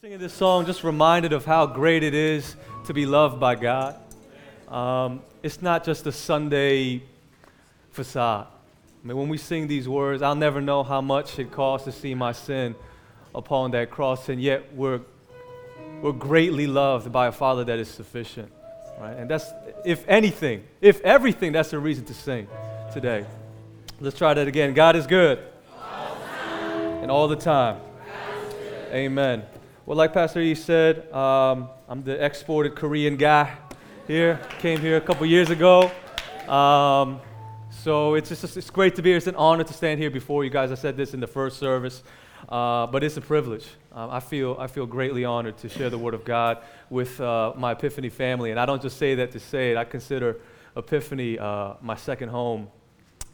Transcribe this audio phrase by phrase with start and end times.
[0.00, 2.56] Singing this song just reminded of how great it is
[2.86, 3.94] to be loved by God.
[4.68, 7.02] Um, it's not just a Sunday
[7.92, 8.46] facade.
[9.02, 11.92] I mean, when we sing these words, I'll never know how much it costs to
[11.92, 12.74] see my sin
[13.34, 15.00] upon that cross, and yet we're,
[16.02, 18.50] we're greatly loved by a Father that is sufficient.
[18.98, 19.16] Right?
[19.16, 19.46] And that's,
[19.84, 22.48] if anything, if everything, that's a reason to sing
[22.92, 23.24] today.
[24.00, 24.74] Let's try that again.
[24.74, 25.38] God is good.
[25.78, 26.16] All
[27.00, 27.80] and all the time.
[28.92, 29.44] Amen.
[29.86, 33.54] Well, like Pastor E said, um, I'm the exported Korean guy
[34.06, 34.40] here.
[34.58, 35.90] Came here a couple years ago.
[36.48, 37.20] Um,
[37.68, 39.18] so it's just it's great to be here.
[39.18, 40.72] It's an honor to stand here before you guys.
[40.72, 42.02] I said this in the first service,
[42.48, 43.66] uh, but it's a privilege.
[43.92, 47.52] Um, I feel I feel greatly honored to share the Word of God with uh,
[47.54, 49.76] my Epiphany family, and I don't just say that to say it.
[49.76, 50.40] I consider
[50.78, 52.68] Epiphany uh, my second home.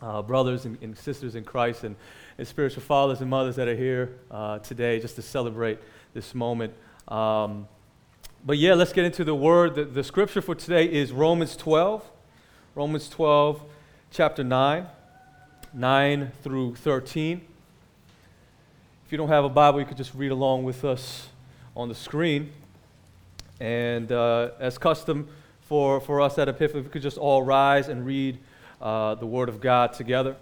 [0.03, 1.95] Uh, brothers and, and, sisters in Christ, and,
[2.41, 5.79] and, spiritual fathers and mothers that are here uh, today, just to celebrate
[6.15, 6.73] this moment.
[7.07, 7.69] Um,
[8.47, 9.75] but yeah, let's get into the word.
[9.75, 12.03] The, the scripture for today is Romans 12.
[12.75, 13.63] Romans 12,
[14.11, 14.87] chapter 9,
[15.75, 17.43] 9 through 13.
[19.05, 21.29] If you don't have a Bible, you could just read along with us
[21.77, 22.53] on the screen.
[23.61, 25.29] And uh, as custom
[25.61, 28.39] for, for us at Epiphany, we could just all rise and read
[28.81, 30.37] uh, the Word of God together.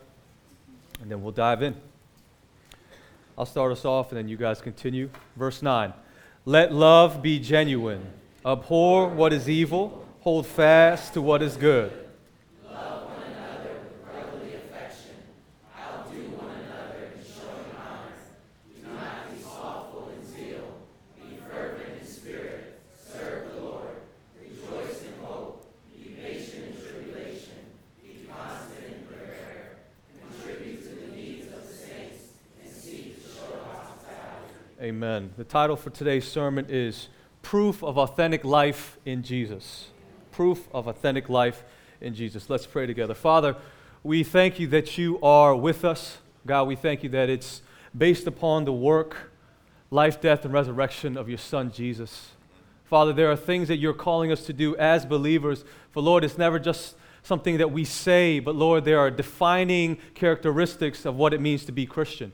[1.02, 1.87] And then we'll dive in.
[3.38, 5.10] I'll start us off and then you guys continue.
[5.36, 5.92] Verse 9
[6.44, 8.04] Let love be genuine,
[8.44, 12.07] abhor what is evil, hold fast to what is good.
[34.80, 35.32] Amen.
[35.36, 37.08] The title for today's sermon is
[37.42, 39.88] Proof of Authentic Life in Jesus.
[40.30, 41.64] Proof of Authentic Life
[42.00, 42.48] in Jesus.
[42.48, 43.12] Let's pray together.
[43.12, 43.56] Father,
[44.04, 46.18] we thank you that you are with us.
[46.46, 47.60] God, we thank you that it's
[47.96, 49.32] based upon the work,
[49.90, 52.28] life, death, and resurrection of your Son, Jesus.
[52.84, 55.64] Father, there are things that you're calling us to do as believers.
[55.90, 56.94] For Lord, it's never just
[57.24, 61.72] something that we say, but Lord, there are defining characteristics of what it means to
[61.72, 62.30] be Christian.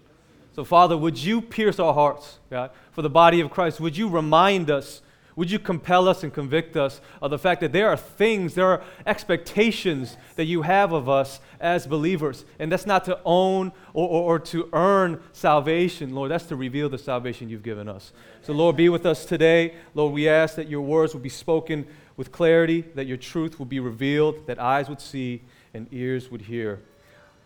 [0.54, 3.80] So, Father, would you pierce our hearts, God, for the body of Christ?
[3.80, 5.02] Would you remind us?
[5.34, 8.68] Would you compel us and convict us of the fact that there are things, there
[8.68, 12.44] are expectations that you have of us as believers?
[12.60, 16.30] And that's not to own or, or, or to earn salvation, Lord.
[16.30, 18.12] That's to reveal the salvation you've given us.
[18.42, 19.74] So, Lord, be with us today.
[19.94, 21.84] Lord, we ask that your words will be spoken
[22.16, 25.42] with clarity, that your truth will be revealed, that eyes would see
[25.74, 26.80] and ears would hear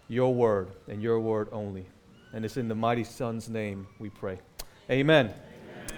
[0.09, 1.87] your word and your word only.
[2.33, 4.39] And it's in the mighty Son's name we pray.
[4.91, 5.33] Amen.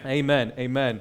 [0.06, 0.52] Amen.
[0.58, 1.00] Amen.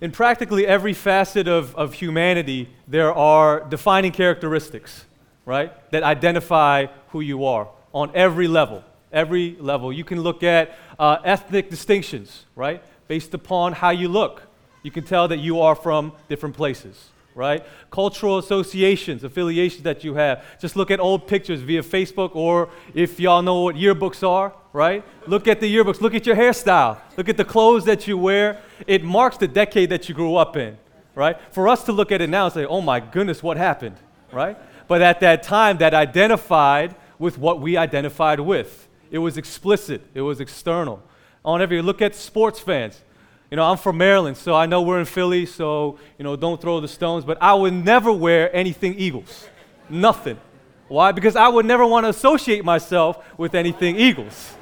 [0.00, 5.04] In practically every facet of, of humanity, there are defining characteristics,
[5.44, 8.82] right, that identify who you are on every level.
[9.12, 9.92] Every level.
[9.92, 14.42] You can look at uh, ethnic distinctions, right, based upon how you look.
[14.82, 17.64] You can tell that you are from different places right?
[17.90, 20.44] Cultural associations, affiliations that you have.
[20.60, 25.04] Just look at old pictures via Facebook or if y'all know what yearbooks are, right?
[25.26, 26.00] Look at the yearbooks.
[26.00, 26.98] Look at your hairstyle.
[27.16, 28.60] Look at the clothes that you wear.
[28.86, 30.78] It marks the decade that you grew up in,
[31.14, 31.36] right?
[31.52, 33.96] For us to look at it now and say, oh my goodness, what happened,
[34.32, 34.56] right?
[34.88, 38.88] But at that time, that identified with what we identified with.
[39.10, 41.02] It was explicit, it was external.
[41.44, 43.02] On every look at sports fans
[43.50, 46.60] you know, I'm from Maryland, so I know we're in Philly, so, you know, don't
[46.60, 49.48] throw the stones, but I would never wear anything Eagles.
[49.88, 50.38] Nothing.
[50.86, 51.10] Why?
[51.10, 54.54] Because I would never want to associate myself with anything Eagles.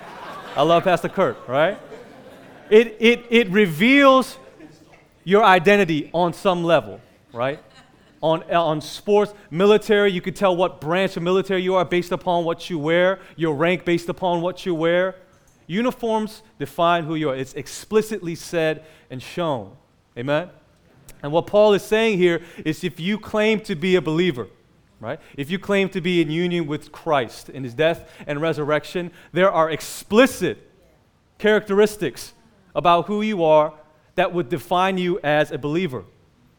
[0.57, 1.79] I love Pastor Kurt, right?
[2.71, 4.39] It, it, it reveals
[5.25, 7.01] your identity on some level,
[7.33, 7.61] right?
[8.23, 12.45] On, on sports, military, you could tell what branch of military you are based upon
[12.45, 15.15] what you wear, your rank based upon what you wear.
[15.69, 17.37] Uniforms define who you are.
[17.37, 19.77] It's explicitly said and shown.
[20.17, 20.49] Amen?
[21.23, 24.49] And what Paul is saying here is if you claim to be a believer,
[24.99, 25.21] right?
[25.37, 29.53] If you claim to be in union with Christ in his death and resurrection, there
[29.53, 30.59] are explicit
[31.39, 32.33] characteristics
[32.75, 33.75] about who you are
[34.15, 36.05] that would define you as a believer.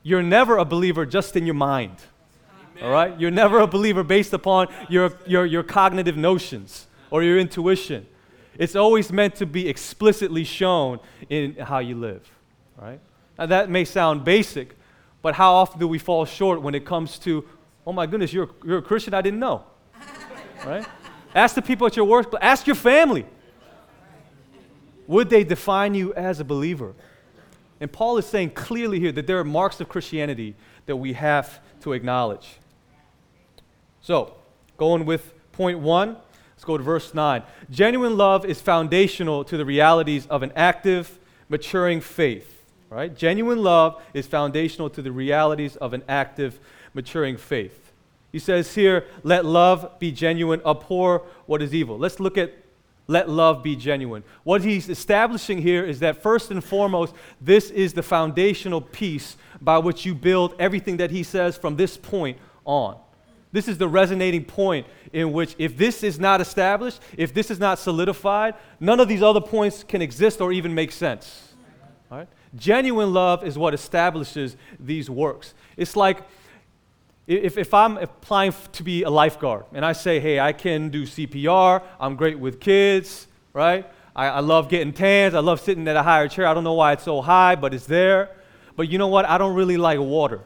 [0.04, 1.96] You're never a believer just in your mind.
[2.82, 3.20] All right?
[3.20, 8.06] You're never a believer based upon your, your, your cognitive notions or your intuition.
[8.60, 12.30] It's always meant to be explicitly shown in how you live,
[12.78, 13.00] right?
[13.38, 14.76] Now that may sound basic,
[15.22, 17.46] but how often do we fall short when it comes to,
[17.88, 19.64] oh my goodness, you're, you're a Christian I didn't know,
[20.66, 20.86] right?
[21.34, 23.26] Ask the people at your work, ask your family.
[25.08, 26.94] Would they define you as a believer?
[27.80, 30.54] And Paul is saying clearly here that there are marks of Christianity
[30.86, 32.58] that we have to acknowledge.
[34.02, 34.34] So,
[34.76, 36.18] going with point one,
[36.60, 37.42] let's go to verse 9.
[37.72, 41.18] Genuine love is foundational to the realities of an active,
[41.48, 42.66] maturing faith.
[42.90, 43.16] Right?
[43.16, 46.60] Genuine love is foundational to the realities of an active,
[46.94, 47.94] maturing faith.
[48.34, 51.98] He says here, let love be genuine, abhor what is evil.
[51.98, 52.52] Let's look at
[53.08, 54.26] let love be genuine.
[54.44, 59.78] What he's establishing here is that first and foremost, this is the foundational piece by
[59.78, 62.98] which you build everything that he says from this point on.
[63.52, 67.60] This is the resonating point in which, if this is not established, if this is
[67.60, 71.54] not solidified, none of these other points can exist or even make sense.
[72.12, 72.28] All right?
[72.56, 75.54] Genuine love is what establishes these works.
[75.78, 76.24] It's like
[77.30, 81.04] if, if I'm applying to be a lifeguard and I say, hey, I can do
[81.04, 83.88] CPR, I'm great with kids, right?
[84.16, 86.48] I, I love getting tans, I love sitting at a higher chair.
[86.48, 88.36] I don't know why it's so high, but it's there.
[88.76, 89.26] But you know what?
[89.26, 90.42] I don't really like water.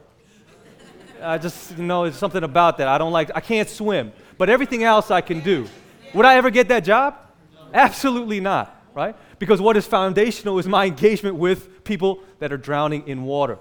[1.23, 2.87] I just, you know, it's something about that.
[2.87, 5.67] I don't like, I can't swim, but everything else I can do.
[6.13, 7.15] Would I ever get that job?
[7.73, 9.15] Absolutely not, right?
[9.39, 13.57] Because what is foundational is my engagement with people that are drowning in water.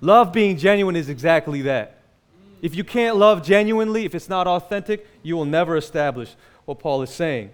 [0.00, 1.98] Love being genuine is exactly that.
[2.62, 6.34] If you can't love genuinely, if it's not authentic, you will never establish
[6.64, 7.50] what Paul is saying.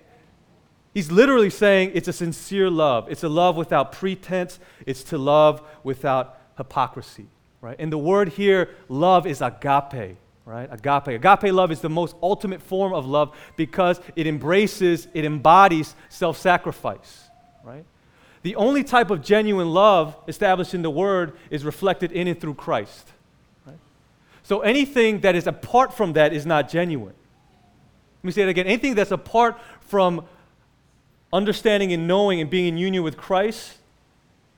[0.95, 3.11] He's literally saying it's a sincere love.
[3.11, 4.59] It's a love without pretense.
[4.87, 7.27] It's to love without hypocrisy,
[7.67, 7.77] right?
[7.81, 10.69] And the word here, love, is agape, right?
[10.71, 11.09] Agape.
[11.09, 16.39] Agape love is the most ultimate form of love because it embraces, it embodies self
[16.39, 17.25] sacrifice,
[17.65, 17.85] right?
[18.43, 22.55] The only type of genuine love established in the Word is reflected in and through
[22.55, 23.09] Christ.
[23.67, 23.77] Right?
[24.45, 27.15] So anything that is apart from that is not genuine.
[28.23, 28.67] Let me say it again.
[28.67, 30.25] Anything that's apart from
[31.33, 33.79] understanding and knowing and being in union with Christ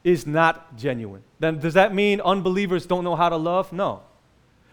[0.09, 1.23] is not genuine.
[1.39, 3.73] Then does that mean unbelievers don't know how to love?
[3.73, 4.03] No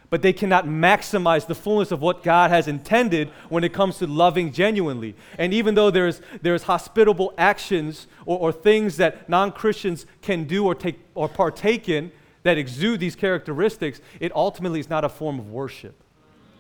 [0.09, 4.07] but they cannot maximize the fullness of what God has intended when it comes to
[4.07, 5.15] loving genuinely.
[5.37, 10.65] And even though there's, there's hospitable actions or, or things that non Christians can do
[10.65, 12.11] or, take, or partake in
[12.43, 15.95] that exude these characteristics, it ultimately is not a form of worship,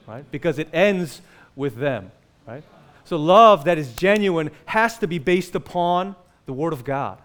[0.07, 0.29] right?
[0.31, 1.21] Because it ends
[1.55, 2.11] with them,
[2.47, 2.63] right?
[3.05, 6.15] So love that is genuine has to be based upon
[6.47, 7.19] the Word of God.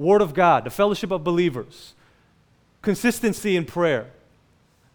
[0.00, 1.94] Word of God, the fellowship of believers,
[2.82, 4.10] consistency in prayer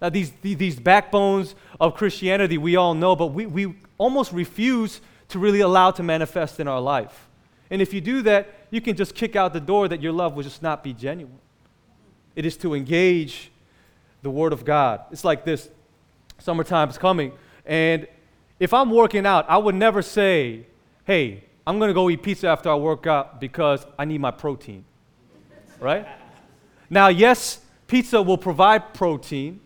[0.01, 5.39] now, these, these backbones of Christianity we all know, but we, we almost refuse to
[5.39, 7.27] really allow to manifest in our life.
[7.69, 10.35] And if you do that, you can just kick out the door that your love
[10.35, 11.39] will just not be genuine.
[12.35, 13.51] It is to engage
[14.21, 15.01] the Word of God.
[15.11, 15.69] It's like this
[16.39, 17.31] summertime's coming,
[17.65, 18.07] and
[18.59, 20.67] if I'm working out, I would never say,
[21.05, 24.31] hey, I'm going to go eat pizza after I work out because I need my
[24.31, 24.85] protein.
[25.79, 26.07] Right?
[26.89, 29.59] Now, yes, pizza will provide protein,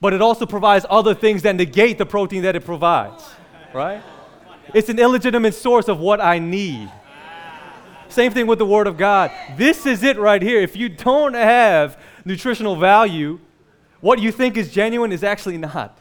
[0.00, 3.24] but it also provides other things that negate the protein that it provides,
[3.74, 4.02] right?
[4.74, 6.90] It's an illegitimate source of what I need.
[8.08, 9.30] Same thing with the Word of God.
[9.56, 10.60] This is it right here.
[10.60, 13.38] If you don't have nutritional value,
[14.00, 15.98] what you think is genuine is actually not.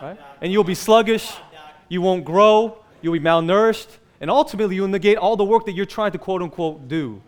[0.00, 0.18] Right?
[0.40, 1.32] And you'll be sluggish,
[1.88, 3.88] you won't grow, you'll be malnourished,
[4.20, 7.22] and ultimately you'll negate all the work that you're trying to quote unquote do.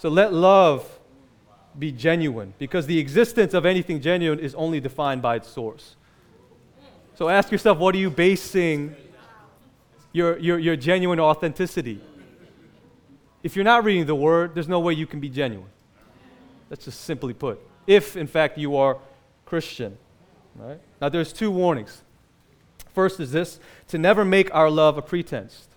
[0.00, 0.98] So let love
[1.78, 5.96] be genuine because the existence of anything genuine is only defined by its source.
[7.16, 8.96] So ask yourself what are you basing
[10.12, 12.00] your, your, your genuine authenticity?
[13.42, 15.68] If you're not reading the Word, there's no way you can be genuine.
[16.70, 17.60] That's just simply put.
[17.86, 18.96] If, in fact, you are
[19.44, 19.98] Christian.
[20.56, 20.80] Right?
[21.02, 22.02] Now, there's two warnings.
[22.94, 25.68] First is this to never make our love a pretense.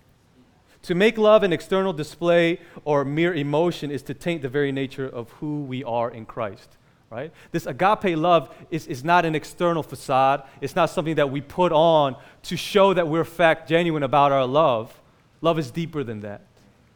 [0.84, 5.08] To make love an external display or mere emotion is to taint the very nature
[5.08, 6.78] of who we are in Christ.
[7.10, 7.32] Right?
[7.52, 10.44] This agape love is, is not an external facade.
[10.62, 14.46] It's not something that we put on to show that we're fact genuine about our
[14.46, 15.00] love.
[15.42, 16.42] Love is deeper than that.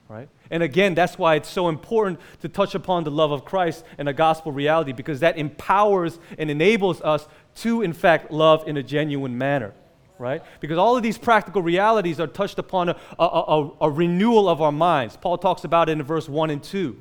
[0.10, 0.28] Right?
[0.50, 4.10] And again, that's why it's so important to touch upon the love of Christ and
[4.10, 7.28] a gospel reality because that empowers and enables us
[7.58, 9.74] to, in fact, love in a genuine manner
[10.20, 10.42] right?
[10.60, 14.62] Because all of these practical realities are touched upon a, a, a, a, renewal of
[14.62, 15.18] our minds.
[15.18, 16.98] Paul talks about it in verse 1 and 2,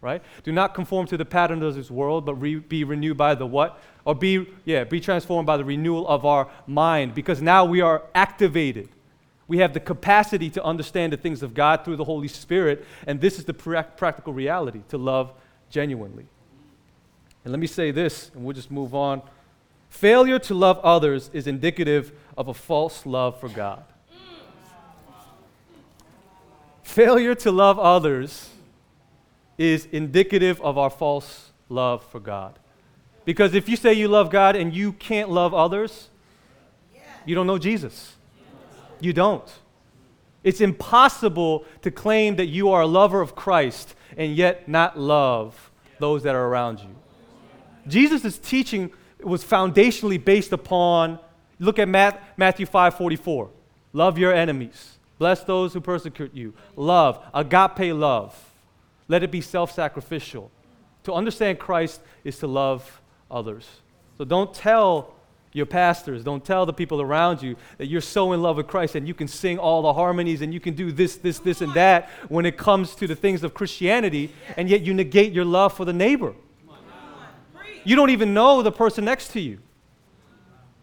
[0.00, 0.22] right?
[0.44, 3.46] Do not conform to the pattern of this world, but re, be renewed by the
[3.46, 3.80] what?
[4.04, 8.04] Or be, yeah, be transformed by the renewal of our mind, because now we are
[8.14, 8.88] activated.
[9.46, 13.20] We have the capacity to understand the things of God through the Holy Spirit, and
[13.20, 15.32] this is the pra- practical reality to love
[15.70, 16.26] genuinely.
[17.44, 19.22] And let me say this, and we'll just move on.
[19.90, 23.84] Failure to love others is indicative of a false love for God.
[26.82, 28.48] Failure to love others
[29.58, 32.58] is indicative of our false love for God.
[33.24, 36.08] Because if you say you love God and you can't love others,
[37.26, 38.14] you don't know Jesus.
[39.00, 39.48] You don't.
[40.42, 45.70] It's impossible to claim that you are a lover of Christ and yet not love
[45.98, 46.96] those that are around you.
[47.86, 48.90] Jesus' is teaching
[49.24, 51.18] was foundationally based upon,
[51.58, 53.50] look at Matthew 5 44.
[53.92, 56.54] Love your enemies, bless those who persecute you.
[56.76, 58.50] Love, agape love.
[59.08, 60.50] Let it be self sacrificial.
[61.04, 63.00] To understand Christ is to love
[63.30, 63.68] others.
[64.18, 65.14] So don't tell
[65.52, 68.94] your pastors, don't tell the people around you that you're so in love with Christ
[68.94, 71.74] and you can sing all the harmonies and you can do this, this, this, and
[71.74, 75.72] that when it comes to the things of Christianity, and yet you negate your love
[75.72, 76.34] for the neighbor.
[77.84, 79.58] You don't even know the person next to you.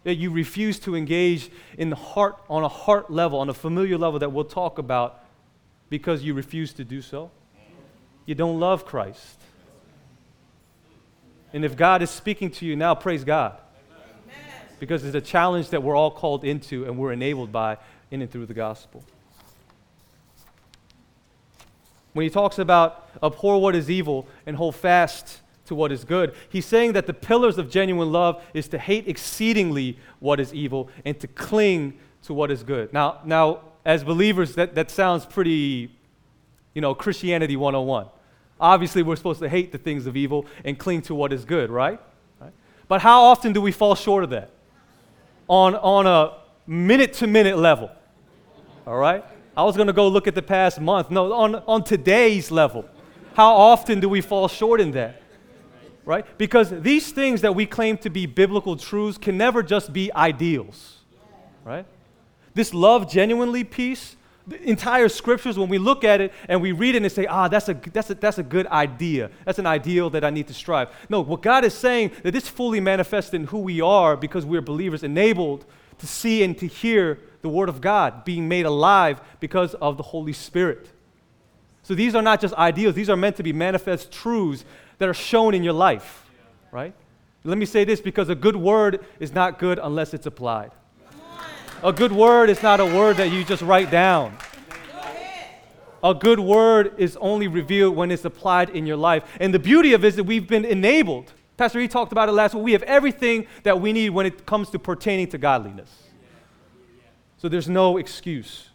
[0.04, 3.98] That you refuse to engage in the heart, on a heart level, on a familiar
[3.98, 5.24] level that we'll talk about
[5.90, 7.30] because you refuse to do so.
[8.26, 9.40] You don't love Christ.
[11.52, 13.58] And if God is speaking to you now, praise God
[14.78, 17.76] because it's a challenge that we're all called into and we're enabled by
[18.10, 19.02] in and through the gospel.
[22.12, 26.34] When he talks about abhor what is evil and hold fast to what is good,
[26.48, 30.90] he's saying that the pillars of genuine love is to hate exceedingly what is evil
[31.04, 32.92] and to cling to what is good.
[32.92, 35.90] Now, now as believers, that, that sounds pretty,
[36.74, 38.06] you know, Christianity 101.
[38.60, 41.70] Obviously, we're supposed to hate the things of evil and cling to what is good,
[41.70, 42.00] right?
[42.40, 42.52] right?
[42.88, 44.50] But how often do we fall short of that?
[45.48, 47.90] on, on a minute to minute level.
[48.86, 49.24] All right?
[49.56, 51.10] I was going to go look at the past month.
[51.10, 52.84] No, on, on today's level.
[53.34, 55.22] How often do we fall short in that?
[56.08, 56.24] Right?
[56.38, 61.00] Because these things that we claim to be biblical truths can never just be ideals.
[61.66, 61.84] Right?
[62.54, 66.94] This love genuinely piece the entire scriptures, when we look at it and we read
[66.94, 69.30] it and say, ah, that's a, that's, a, that's a good idea.
[69.44, 70.88] That's an ideal that I need to strive.
[71.10, 74.62] No, what God is saying, that this fully manifests in who we are because we're
[74.62, 75.66] believers, enabled
[75.98, 80.02] to see and to hear the Word of God being made alive because of the
[80.02, 80.90] Holy Spirit.
[81.82, 84.64] So these are not just ideals, these are meant to be manifest truths
[84.98, 86.24] that are shown in your life,
[86.70, 86.94] right?
[87.44, 90.72] Let me say this because a good word is not good unless it's applied.
[91.82, 94.36] A good word is not a word that you just write down.
[96.02, 99.24] A good word is only revealed when it's applied in your life.
[99.40, 101.32] And the beauty of it is that we've been enabled.
[101.56, 102.64] Pastor E talked about it last week.
[102.64, 105.90] We have everything that we need when it comes to pertaining to godliness.
[107.38, 108.68] So there's no excuse.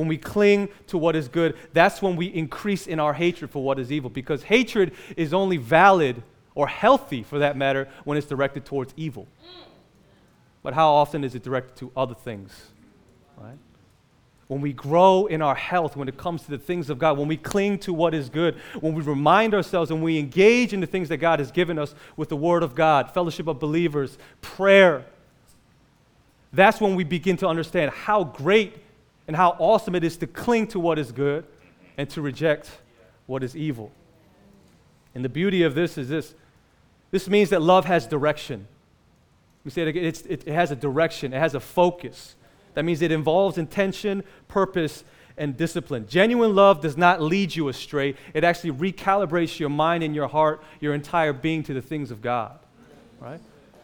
[0.00, 3.62] When we cling to what is good, that's when we increase in our hatred for
[3.62, 4.10] what is evil.
[4.10, 6.22] Because hatred is only valid
[6.54, 9.28] or healthy, for that matter, when it's directed towards evil
[10.62, 12.66] but how often is it directed to other things?
[13.36, 13.56] Right?
[14.48, 17.28] When we grow in our health, when it comes to the things of God, when
[17.28, 20.86] we cling to what is good, when we remind ourselves and we engage in the
[20.86, 25.06] things that God has given us with the Word of God, fellowship of believers, prayer,
[26.52, 28.74] that's when we begin to understand how great
[29.30, 31.44] and how awesome it is to cling to what is good
[31.96, 32.68] and to reject
[33.26, 33.92] what is evil.
[35.14, 36.34] And the beauty of this is this
[37.12, 38.66] this means that love has direction.
[39.64, 42.34] We say it, it, it has a direction, it has a focus.
[42.74, 45.04] That means it involves intention, purpose,
[45.36, 46.08] and discipline.
[46.08, 50.60] Genuine love does not lead you astray, it actually recalibrates your mind and your heart,
[50.80, 52.58] your entire being to the things of God.
[53.20, 53.40] Right?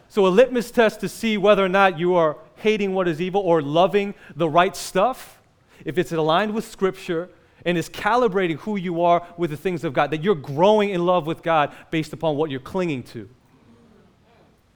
[0.09, 3.39] So, a litmus test to see whether or not you are hating what is evil
[3.39, 5.36] or loving the right stuff,
[5.85, 7.29] if it's aligned with Scripture
[7.65, 11.05] and is calibrating who you are with the things of God, that you're growing in
[11.05, 13.29] love with God based upon what you're clinging to.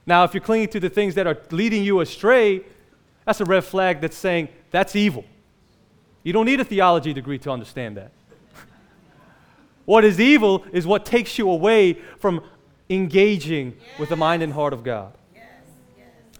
[0.05, 2.61] Now, if you're clinging to the things that are leading you astray,
[3.25, 5.23] that's a red flag that's saying that's evil.
[6.23, 8.11] You don't need a theology degree to understand that.
[9.85, 12.43] what is evil is what takes you away from
[12.89, 15.13] engaging with the mind and heart of God.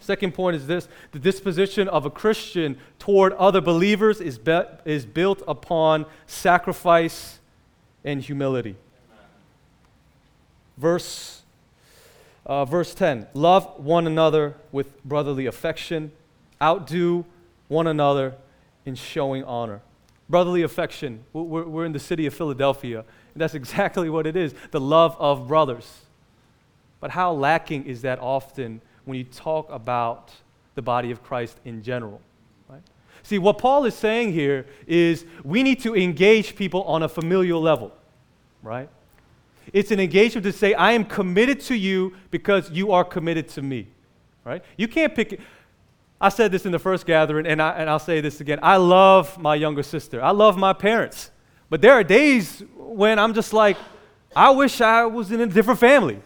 [0.01, 5.05] Second point is this the disposition of a Christian toward other believers is, be- is
[5.05, 7.39] built upon sacrifice
[8.03, 8.75] and humility.
[10.77, 11.41] Verse
[12.46, 16.12] uh, verse 10 Love one another with brotherly affection,
[16.62, 17.25] outdo
[17.67, 18.36] one another
[18.86, 19.81] in showing honor.
[20.29, 21.24] Brotherly affection.
[21.34, 23.00] We're, we're in the city of Philadelphia,
[23.34, 26.01] and that's exactly what it is the love of brothers.
[27.00, 30.31] But how lacking is that often when you talk about
[30.75, 32.22] the body of Christ in general?
[32.70, 32.81] Right?
[33.24, 37.62] See, what Paul is saying here is we need to engage people on a familial
[37.62, 37.93] level,
[38.62, 38.89] right?
[39.74, 43.62] It's an engagement to say, I am committed to you because you are committed to
[43.62, 43.88] me.
[44.43, 44.63] Right?
[44.75, 45.39] You can't pick.
[46.20, 48.60] I said this in the first gathering, and, I, and I'll say this again.
[48.62, 50.22] I love my younger sister.
[50.22, 51.31] I love my parents.
[51.70, 53.77] But there are days when I'm just like,
[54.36, 56.20] I wish I was in a different family,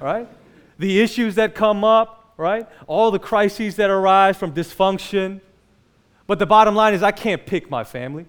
[0.00, 0.28] right?
[0.78, 2.66] The issues that come up, right?
[2.86, 5.40] All the crises that arise from dysfunction.
[6.26, 8.26] But the bottom line is, I can't pick my family,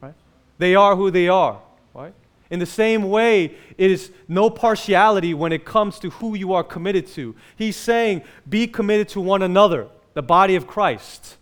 [0.00, 0.14] right?
[0.58, 1.60] They are who they are,
[1.94, 2.14] right?
[2.50, 6.62] In the same way, it is no partiality when it comes to who you are
[6.62, 7.34] committed to.
[7.56, 11.36] He's saying, be committed to one another, the body of Christ.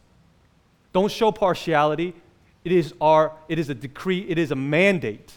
[0.93, 2.15] Don't show partiality.
[2.65, 5.33] It is, our, it is a decree, it is a mandate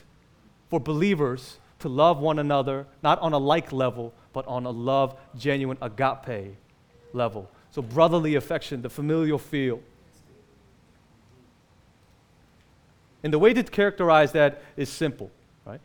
[0.70, 5.16] for believers to love one another, not on a like level, but on a love,
[5.38, 6.56] genuine agape
[7.14, 7.50] level.
[7.72, 9.80] So, brotherly affection, the familial feel.
[13.24, 15.32] And the way to characterize that is simple,
[15.66, 15.82] right?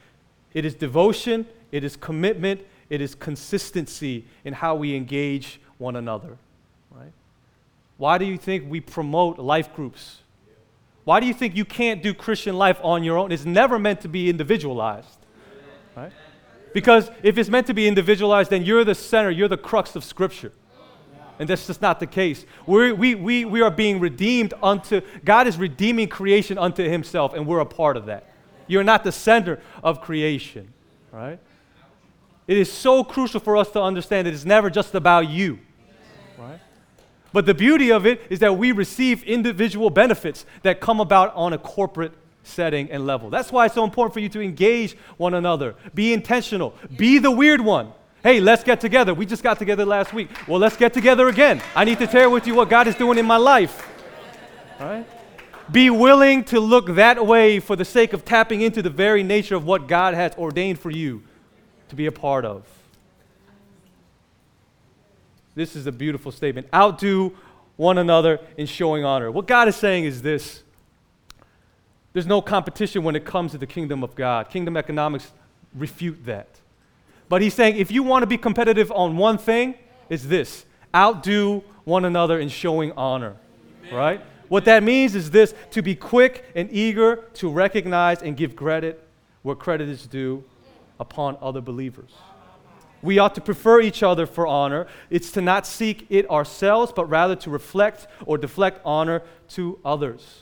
[0.54, 6.36] It is devotion, it is commitment, it is consistency in how we engage one another,
[6.90, 7.12] right?
[7.96, 10.18] Why do you think we promote life groups?
[11.04, 13.32] Why do you think you can't do Christian life on your own?
[13.32, 15.18] It's never meant to be individualized?
[16.72, 20.04] Because if it's meant to be individualized, then you're the center, you're the crux of
[20.04, 20.52] Scripture.
[21.38, 22.44] And that's just not the case.
[22.66, 27.46] We're, we, we, we are being redeemed unto, God is redeeming creation unto Himself, and
[27.46, 28.28] we're a part of that.
[28.66, 30.72] You're not the center of creation,
[31.10, 31.38] right?
[32.46, 35.58] It is so crucial for us to understand that it's never just about you,
[36.38, 36.60] right?
[37.32, 41.52] But the beauty of it is that we receive individual benefits that come about on
[41.52, 42.12] a corporate
[42.42, 43.30] setting and level.
[43.30, 45.74] That's why it's so important for you to engage one another.
[45.94, 46.74] Be intentional.
[46.96, 47.92] Be the weird one.
[48.22, 49.14] Hey, let's get together.
[49.14, 50.28] We just got together last week.
[50.46, 51.60] Well, let's get together again.
[51.74, 53.88] I need to share with you what God is doing in my life.
[54.78, 55.06] All right?
[55.70, 59.56] Be willing to look that way for the sake of tapping into the very nature
[59.56, 61.22] of what God has ordained for you
[61.88, 62.64] to be a part of.
[65.54, 66.68] This is a beautiful statement.
[66.74, 67.36] Outdo
[67.76, 69.30] one another in showing honor.
[69.30, 70.62] What God is saying is this
[72.12, 74.50] there's no competition when it comes to the kingdom of God.
[74.50, 75.32] Kingdom economics
[75.74, 76.48] refute that.
[77.28, 79.74] But he's saying if you want to be competitive on one thing,
[80.08, 83.36] it's this outdo one another in showing honor.
[83.84, 83.94] Amen.
[83.94, 84.20] Right?
[84.48, 89.02] What that means is this to be quick and eager to recognize and give credit
[89.40, 90.44] where credit is due
[91.00, 92.10] upon other believers.
[93.00, 94.86] We ought to prefer each other for honor.
[95.10, 100.41] It's to not seek it ourselves, but rather to reflect or deflect honor to others.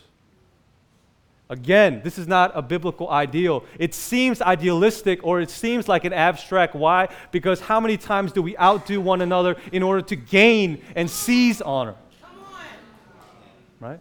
[1.50, 3.64] Again, this is not a biblical ideal.
[3.76, 6.76] It seems idealistic or it seems like an abstract.
[6.76, 7.08] Why?
[7.32, 11.60] Because how many times do we outdo one another in order to gain and seize
[11.60, 11.96] honor?
[13.80, 13.98] Right?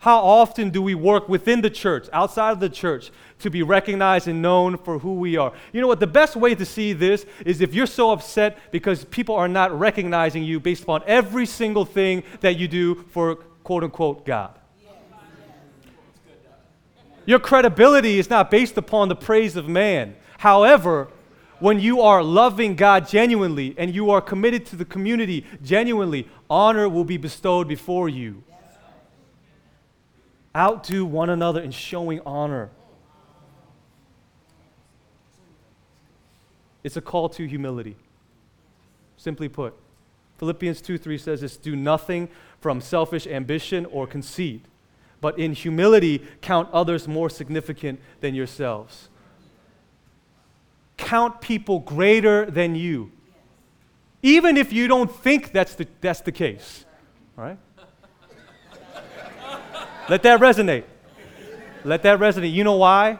[0.00, 4.26] How often do we work within the church, outside of the church, to be recognized
[4.26, 5.52] and known for who we are?
[5.72, 6.00] You know what?
[6.00, 9.78] The best way to see this is if you're so upset because people are not
[9.78, 14.57] recognizing you based upon every single thing that you do for quote unquote God.
[17.28, 20.16] Your credibility is not based upon the praise of man.
[20.38, 21.08] However,
[21.58, 26.88] when you are loving God genuinely and you are committed to the community genuinely, honor
[26.88, 28.44] will be bestowed before you
[30.56, 32.70] outdo one another in showing honor.
[36.82, 37.96] It's a call to humility.
[39.18, 39.74] Simply put,
[40.38, 44.64] Philippians 2 3 says this do nothing from selfish ambition or conceit,
[45.20, 49.08] but in humility count others more significant than yourselves.
[50.96, 53.12] Count people greater than you,
[54.22, 56.84] even if you don't think that's the, that's the case.
[57.36, 57.58] All right?
[60.08, 60.84] Let that resonate.
[61.84, 62.52] Let that resonate.
[62.52, 63.18] You know why?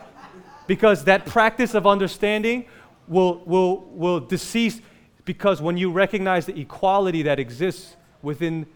[0.66, 2.66] Because that practice of understanding
[3.06, 4.80] will, will, will decease
[5.24, 8.66] because when you recognize the equality that exists within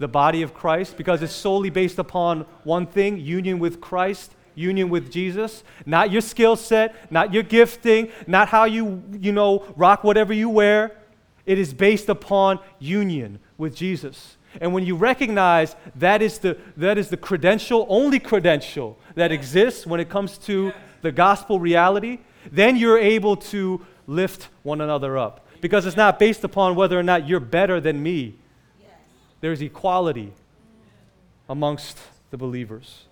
[0.00, 4.88] the body of Christ, because it's solely based upon one thing union with Christ, union
[4.88, 10.02] with Jesus, not your skill set, not your gifting, not how you, you know, rock
[10.02, 10.96] whatever you wear.
[11.44, 14.38] It is based upon union with Jesus.
[14.60, 19.86] And when you recognize that is the, that is the credential, only credential that exists
[19.86, 25.46] when it comes to the gospel reality, then you're able to lift one another up.
[25.60, 28.38] Because it's not based upon whether or not you're better than me,
[29.40, 30.32] there's equality
[31.48, 31.98] amongst
[32.30, 33.04] the believers.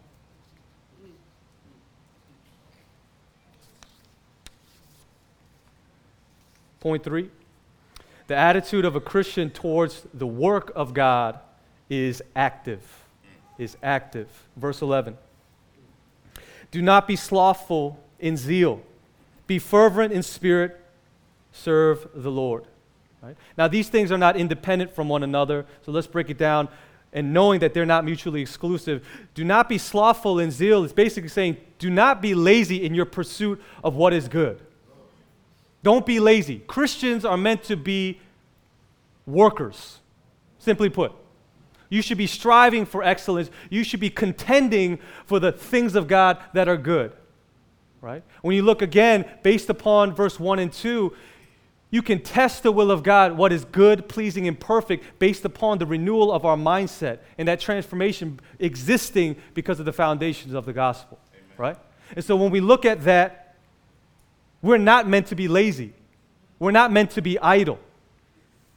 [6.80, 7.30] Point three
[8.28, 11.40] the attitude of a Christian towards the work of God
[11.88, 12.82] is active.
[13.56, 14.28] Is active.
[14.56, 15.16] Verse 11.
[16.70, 18.82] Do not be slothful in zeal.
[19.46, 20.78] Be fervent in spirit.
[21.52, 22.64] Serve the Lord.
[23.22, 23.36] Right?
[23.56, 26.68] Now, these things are not independent from one another, so let's break it down.
[27.12, 29.06] and knowing that they're not mutually exclusive.
[29.34, 30.84] Do not be slothful in zeal.
[30.84, 34.60] It's basically saying, do not be lazy in your pursuit of what is good.
[35.82, 36.58] Don't be lazy.
[36.66, 38.20] Christians are meant to be
[39.26, 40.00] workers,
[40.58, 41.12] simply put.
[41.88, 43.50] You should be striving for excellence.
[43.70, 47.12] You should be contending for the things of God that are good.
[48.02, 48.22] Right?
[48.42, 51.14] When you look again, based upon verse 1 and 2,
[51.90, 55.78] you can test the will of God, what is good, pleasing, and perfect, based upon
[55.78, 60.72] the renewal of our mindset and that transformation existing because of the foundations of the
[60.72, 61.18] gospel.
[61.32, 61.44] Amen.
[61.56, 61.76] Right?
[62.14, 63.56] And so when we look at that,
[64.60, 65.94] we're not meant to be lazy.
[66.58, 67.78] We're not meant to be idle.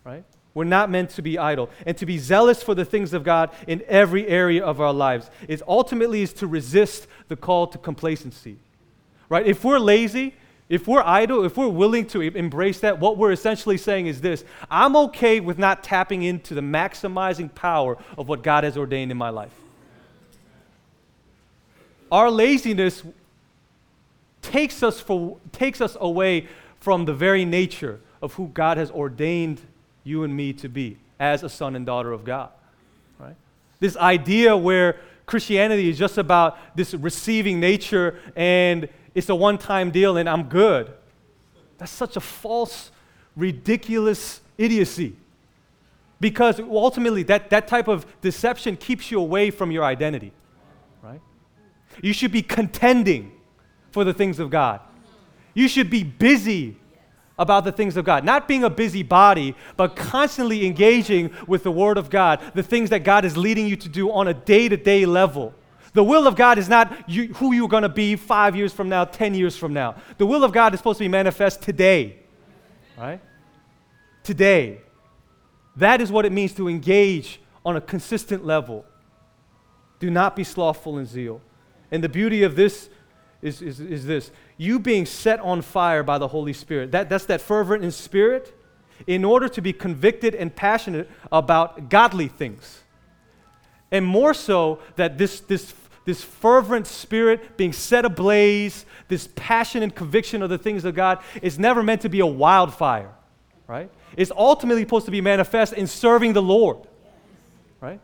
[0.05, 0.23] Right?
[0.53, 1.69] We're not meant to be idle.
[1.85, 5.29] And to be zealous for the things of God in every area of our lives
[5.47, 8.57] is ultimately is to resist the call to complacency.
[9.27, 9.45] Right?
[9.45, 10.35] If we're lazy,
[10.71, 14.45] if we're idle, if we're willing to embrace that, what we're essentially saying is this
[14.69, 19.17] I'm okay with not tapping into the maximizing power of what God has ordained in
[19.17, 19.51] my life.
[22.09, 23.03] Our laziness
[24.41, 26.47] takes us, for, takes us away
[26.79, 29.59] from the very nature of who God has ordained
[30.05, 32.49] you and me to be as a son and daughter of God.
[33.19, 33.35] Right?
[33.81, 39.91] This idea where Christianity is just about this receiving nature and it's a one time
[39.91, 40.91] deal and I'm good.
[41.77, 42.91] That's such a false,
[43.35, 45.15] ridiculous idiocy.
[46.19, 50.31] Because ultimately, that, that type of deception keeps you away from your identity,
[51.01, 51.19] right?
[52.01, 53.31] You should be contending
[53.89, 54.81] for the things of God.
[55.55, 56.77] You should be busy
[57.39, 58.23] about the things of God.
[58.23, 63.03] Not being a busybody, but constantly engaging with the Word of God, the things that
[63.03, 65.55] God is leading you to do on a day to day level.
[65.93, 68.87] The will of God is not you, who you're going to be five years from
[68.87, 69.95] now, 10 years from now.
[70.17, 72.17] The will of God is supposed to be manifest today,
[72.97, 73.19] right?
[74.23, 74.81] Today.
[75.75, 78.85] That is what it means to engage on a consistent level.
[79.99, 81.41] Do not be slothful in zeal.
[81.91, 82.89] And the beauty of this
[83.41, 86.91] is, is, is this you being set on fire by the Holy Spirit.
[86.91, 88.57] That, that's that fervent in spirit
[89.07, 92.80] in order to be convicted and passionate about godly things.
[93.91, 95.73] And more so, that this, this
[96.05, 101.19] this fervent spirit being set ablaze, this passion and conviction of the things of God
[101.41, 103.11] is never meant to be a wildfire,
[103.67, 103.89] right?
[104.17, 106.77] It's ultimately supposed to be manifest in serving the Lord,
[107.79, 107.99] right?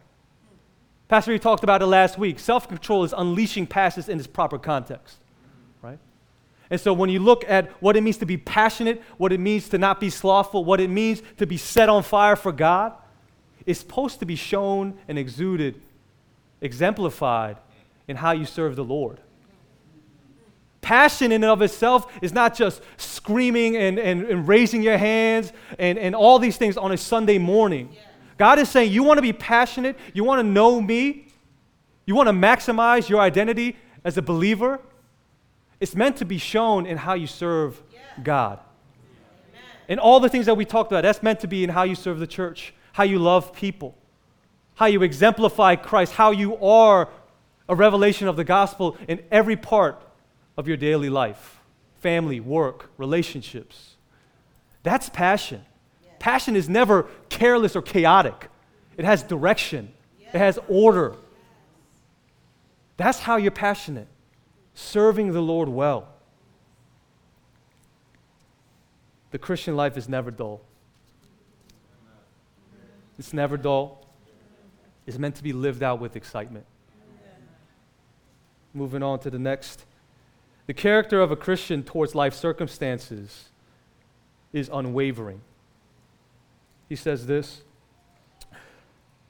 [1.07, 2.37] Pastor, he talked about it last week.
[2.37, 5.17] Self control is unleashing passions in its proper context,
[5.81, 5.99] right?
[6.69, 9.69] And so when you look at what it means to be passionate, what it means
[9.69, 12.93] to not be slothful, what it means to be set on fire for God,
[13.67, 15.79] it's supposed to be shown and exuded,
[16.61, 17.57] exemplified
[18.07, 19.19] in how you serve the Lord.
[20.79, 25.51] Passion in and of itself is not just screaming and, and, and raising your hands
[25.77, 27.93] and, and all these things on a Sunday morning.
[28.37, 29.97] God is saying, You want to be passionate?
[30.13, 31.27] You want to know me?
[32.05, 33.75] You want to maximize your identity
[34.05, 34.79] as a believer?
[35.81, 37.83] It's meant to be shown in how you serve
[38.23, 38.59] God.
[39.89, 41.95] And all the things that we talked about, that's meant to be in how you
[41.95, 43.95] serve the church, how you love people,
[44.73, 47.07] how you exemplify Christ, how you are
[47.69, 50.01] a revelation of the gospel in every part
[50.57, 51.59] of your daily life
[51.99, 53.97] family, work, relationships.
[54.81, 55.63] That's passion.
[56.17, 58.47] Passion is never careless or chaotic,
[58.97, 59.93] it has direction,
[60.33, 61.15] it has order.
[62.97, 64.07] That's how you're passionate,
[64.73, 66.07] serving the Lord well.
[69.29, 70.61] The Christian life is never dull.
[73.17, 74.05] It's never dull.
[75.05, 76.65] It's meant to be lived out with excitement.
[78.73, 79.85] Moving on to the next.
[80.67, 83.49] The character of a Christian towards life circumstances
[84.51, 85.41] is unwavering.
[86.89, 87.61] He says this,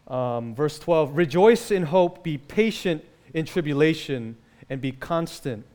[0.08, 4.38] um, verse 12 Rejoice in hope, be patient in tribulation,
[4.69, 5.65] and be constant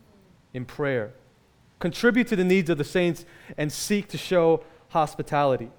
[0.53, 1.13] in prayer.
[1.79, 3.25] Contribute to the needs of the saints
[3.57, 5.71] and seek to show hospitality.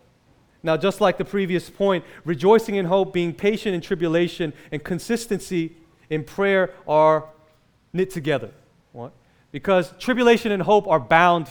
[0.64, 5.76] Now, just like the previous point, rejoicing in hope, being patient in tribulation, and consistency
[6.10, 7.26] in prayer are
[7.92, 8.52] knit together.
[8.94, 9.12] What?
[9.52, 11.50] Because tribulation and hope are bound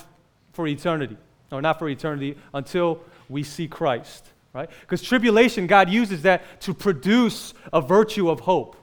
[0.55, 1.19] for eternity,
[1.51, 4.71] or not for eternity, until we see Christ, right?
[4.81, 8.77] Because tribulation, God uses that to produce a virtue of hope,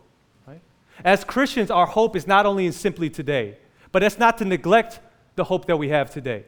[0.47, 0.61] right?
[1.03, 3.57] As Christians, our hope is not only in simply today,
[3.91, 4.99] but it's not to neglect
[5.35, 6.43] the hope that we have today.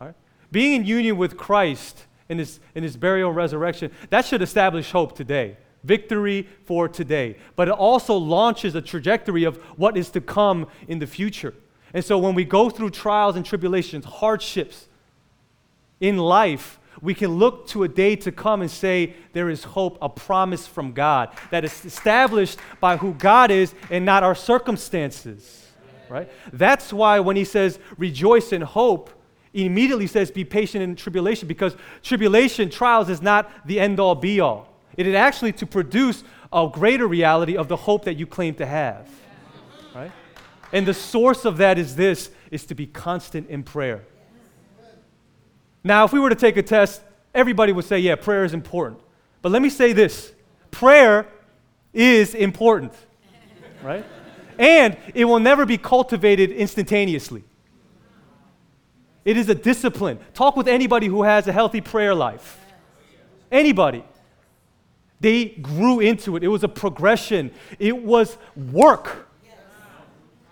[0.00, 0.14] Right?
[0.50, 4.90] Being in union with Christ in his, in his burial and resurrection, that should establish
[4.90, 10.20] hope today victory for today, but it also launches a trajectory of what is to
[10.20, 11.54] come in the future.
[11.94, 14.86] And so when we go through trials and tribulations, hardships
[16.00, 19.98] in life, we can look to a day to come and say there is hope,
[20.00, 25.66] a promise from God that is established by who God is and not our circumstances.
[26.08, 26.30] Right?
[26.52, 29.10] That's why when he says rejoice in hope,
[29.54, 34.40] immediately says be patient in tribulation because tribulation, trials is not the end all be
[34.40, 34.68] all.
[34.96, 38.66] It is actually to produce a greater reality of the hope that you claim to
[38.66, 39.08] have.
[39.94, 40.12] Right?
[40.72, 44.04] And the source of that is this is to be constant in prayer.
[45.84, 47.02] Now, if we were to take a test,
[47.34, 49.00] everybody would say, yeah, prayer is important.
[49.40, 50.32] But let me say this
[50.70, 51.26] prayer
[51.92, 52.92] is important,
[53.82, 54.04] right?
[54.58, 57.44] And it will never be cultivated instantaneously.
[59.24, 60.18] It is a discipline.
[60.34, 62.58] Talk with anybody who has a healthy prayer life.
[63.50, 64.04] Anybody.
[65.20, 66.42] They grew into it.
[66.42, 69.28] It was a progression, it was work.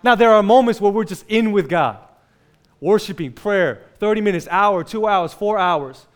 [0.03, 1.97] Now, there are moments where we're just in with God,
[2.79, 6.07] worshiping, prayer, 30 minutes, hour, two hours, four hours.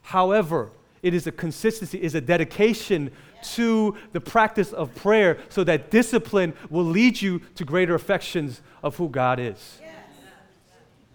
[0.00, 0.70] However,
[1.02, 3.10] it is a consistency, is a dedication
[3.42, 8.96] to the practice of prayer so that discipline will lead you to greater affections of
[8.96, 9.80] who God is.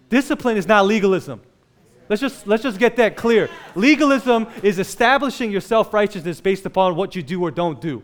[0.08, 1.40] Discipline is not legalism.
[2.08, 3.50] Let's just, let's just get that clear.
[3.74, 8.02] Legalism is establishing your self righteousness based upon what you do or don't do.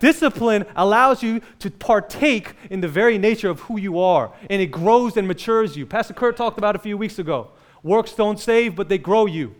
[0.00, 4.66] Discipline allows you to partake in the very nature of who you are, and it
[4.66, 5.86] grows and matures you.
[5.86, 7.52] Pastor Kurt talked about a few weeks ago.
[7.82, 9.54] Works don't save, but they grow you.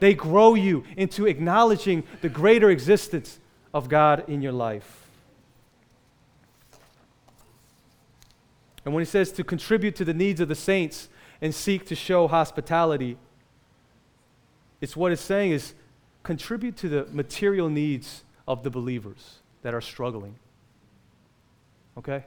[0.00, 3.38] They grow you into acknowledging the greater existence
[3.72, 5.07] of God in your life.
[8.88, 11.10] And when he says to contribute to the needs of the saints
[11.42, 13.18] and seek to show hospitality,
[14.80, 15.74] it's what it's saying is
[16.22, 20.36] contribute to the material needs of the believers that are struggling.
[21.98, 22.24] Okay?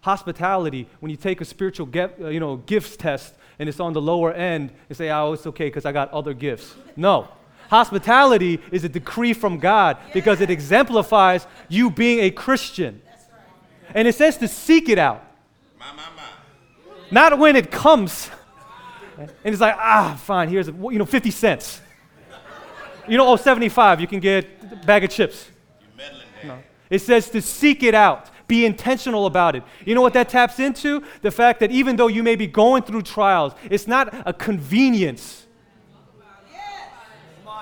[0.00, 3.92] Hospitality, when you take a spiritual get, uh, you know, gifts test and it's on
[3.92, 6.74] the lower end, you say, oh, it's okay because I got other gifts.
[6.96, 7.28] No.
[7.68, 13.02] Hospitality is a decree from God because it exemplifies you being a Christian.
[13.92, 15.26] And it says to seek it out.
[17.10, 18.30] Not when it comes.
[19.18, 21.80] And it's like, ah, fine, here's, a, you know, 50 cents.
[23.08, 25.48] You know, oh, 75, you can get a bag of chips.
[26.44, 26.58] No.
[26.90, 29.62] It says to seek it out, be intentional about it.
[29.84, 31.02] You know what that taps into?
[31.22, 35.46] The fact that even though you may be going through trials, it's not a convenience.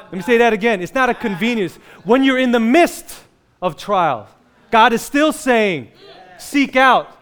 [0.05, 0.83] Let me say that again.
[0.83, 1.77] It's not a convenience.
[2.05, 3.19] When you're in the midst
[3.61, 4.29] of trials,
[4.71, 5.91] God is still saying,
[6.39, 7.16] seek out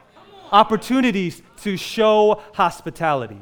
[0.54, 3.40] opportunities to show hospitality.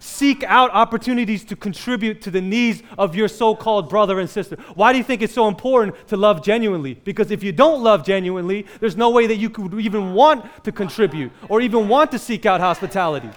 [0.00, 4.56] Seek out opportunities to contribute to the needs of your so called brother and sister.
[4.74, 6.94] Why do you think it's so important to love genuinely?
[6.94, 10.72] Because if you don't love genuinely, there's no way that you could even want to
[10.72, 13.30] contribute or even want to seek out hospitality.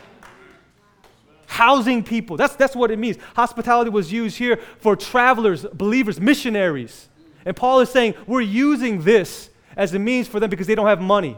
[1.45, 3.17] Housing people, that's, that's what it means.
[3.35, 7.09] Hospitality was used here for travelers, believers, missionaries.
[7.45, 10.87] And Paul is saying we're using this as a means for them because they don't
[10.87, 11.37] have money.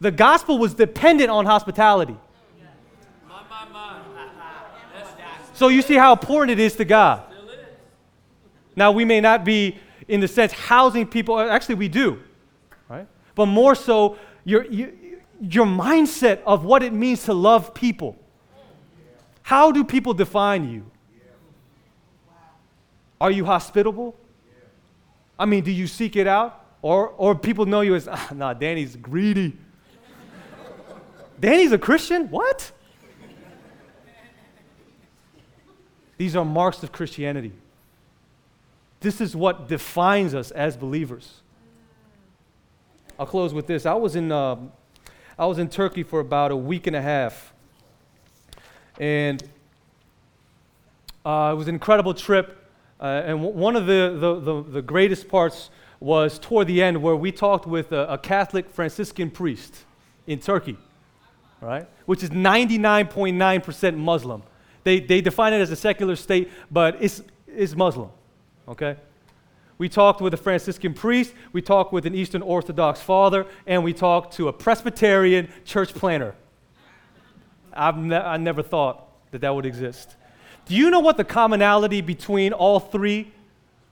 [0.00, 2.16] The gospel was dependent on hospitality.
[5.54, 7.22] So you see how important it is to God.
[8.76, 11.40] Now, we may not be, in the sense, housing people.
[11.40, 12.22] Actually, we do,
[12.88, 13.08] right?
[13.34, 14.90] But more so, your, your,
[15.40, 18.16] your mindset of what it means to love people.
[19.42, 20.88] How do people define you?
[23.20, 24.14] Are you hospitable?
[25.36, 26.64] I mean, do you seek it out?
[26.82, 29.56] Or, or people know you as, ah, nah, Danny's greedy.
[31.40, 32.30] Danny's a Christian?
[32.30, 32.72] What?
[36.16, 37.52] These are marks of Christianity.
[39.00, 41.40] This is what defines us as believers.
[43.18, 43.86] I'll close with this.
[43.86, 44.56] I was in, uh,
[45.38, 47.52] I was in Turkey for about a week and a half.
[48.98, 49.42] And
[51.24, 52.56] uh, it was an incredible trip.
[53.00, 55.70] Uh, and w- one of the, the, the, the, greatest parts
[56.00, 59.84] was toward the end where we talked with a, a Catholic Franciscan priest
[60.26, 60.76] in Turkey,
[61.60, 61.86] right?
[62.06, 64.42] Which is 99.9% Muslim.
[64.84, 68.10] They, they define it as a secular state, but it's, it's Muslim,
[68.66, 68.96] okay?
[69.76, 73.92] We talked with a Franciscan priest, we talked with an Eastern Orthodox father, and we
[73.92, 76.34] talked to a Presbyterian church planter.
[77.72, 80.16] I've ne- I never thought that that would exist.
[80.66, 83.32] Do you know what the commonality between all three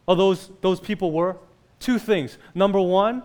[0.09, 1.37] of those, those people were?
[1.79, 2.37] Two things.
[2.55, 3.23] Number one,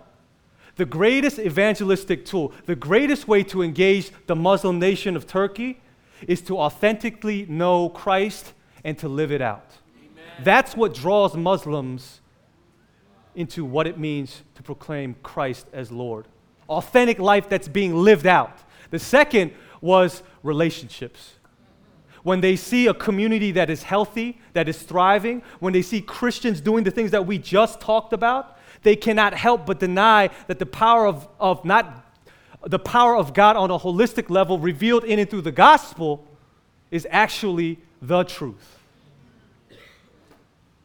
[0.76, 5.80] the greatest evangelistic tool, the greatest way to engage the Muslim nation of Turkey
[6.26, 8.52] is to authentically know Christ
[8.84, 9.70] and to live it out.
[9.98, 10.44] Amen.
[10.44, 12.20] That's what draws Muslims
[13.34, 16.26] into what it means to proclaim Christ as Lord.
[16.68, 18.58] Authentic life that's being lived out.
[18.90, 21.34] The second was relationships.
[22.22, 26.60] when they see a community that is healthy, that is thriving, when they see Christians
[26.60, 30.66] doing the things that we just talked about, they cannot help but deny that the
[30.66, 32.06] power of, of not
[32.64, 36.24] the power of God on a holistic level revealed in and through the gospel
[36.90, 38.78] is actually the truth.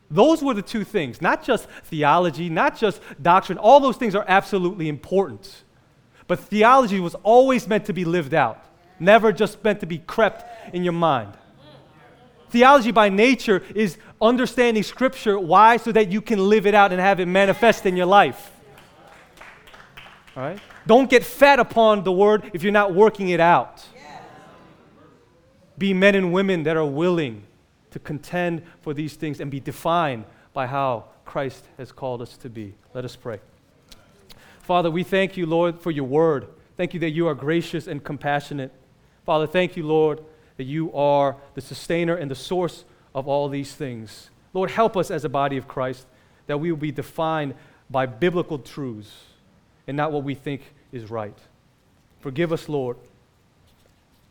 [0.10, 3.58] Those were the two things, not just theology, not just doctrine.
[3.58, 5.64] All those things are absolutely important.
[6.28, 8.64] But theology was always meant to be lived out,
[9.00, 11.34] never just meant to be crept in your mind.
[12.50, 15.40] Theology by nature is understanding Scripture.
[15.40, 15.78] Why?
[15.78, 18.52] So that you can live it out and have it manifest in your life.
[20.36, 20.60] All right?
[20.86, 23.86] Don't get fed upon the Word if you're not working it out.
[25.78, 27.44] Be men and women that are willing
[27.92, 32.50] to contend for these things and be defined by how Christ has called us to
[32.50, 32.74] be.
[32.94, 33.40] Let us pray.
[34.62, 36.48] Father, we thank you, Lord, for your word.
[36.78, 38.72] Thank you that you are gracious and compassionate.
[39.26, 40.24] Father, thank you, Lord,
[40.58, 42.84] that you are the sustainer and the source
[43.16, 44.30] of all these things.
[44.54, 46.06] Lord, help us as a body of Christ
[46.48, 47.54] that we will be defined
[47.90, 49.12] by biblical truths
[49.88, 51.38] and not what we think is right.
[52.20, 52.98] Forgive us, Lord,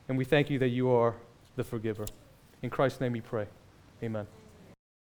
[0.09, 1.15] and we thank you that you are
[1.57, 2.07] the forgiver.
[2.62, 3.47] In Christ's name we pray.
[4.03, 4.27] Amen.